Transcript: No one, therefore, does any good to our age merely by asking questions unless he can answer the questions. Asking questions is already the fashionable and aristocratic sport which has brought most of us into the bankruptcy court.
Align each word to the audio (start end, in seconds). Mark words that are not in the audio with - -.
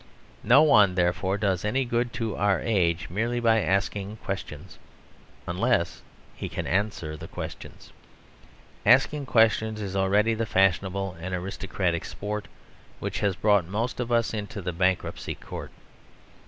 No 0.43 0.63
one, 0.63 0.95
therefore, 0.95 1.37
does 1.37 1.63
any 1.63 1.85
good 1.85 2.11
to 2.13 2.35
our 2.35 2.59
age 2.59 3.07
merely 3.11 3.39
by 3.39 3.61
asking 3.61 4.17
questions 4.17 4.79
unless 5.45 6.01
he 6.35 6.49
can 6.49 6.65
answer 6.65 7.15
the 7.15 7.27
questions. 7.27 7.93
Asking 8.83 9.27
questions 9.27 9.79
is 9.79 9.95
already 9.95 10.33
the 10.33 10.47
fashionable 10.47 11.15
and 11.21 11.35
aristocratic 11.35 12.05
sport 12.05 12.47
which 12.99 13.19
has 13.19 13.35
brought 13.35 13.67
most 13.67 13.99
of 13.99 14.11
us 14.11 14.33
into 14.33 14.59
the 14.59 14.73
bankruptcy 14.73 15.35
court. 15.35 15.69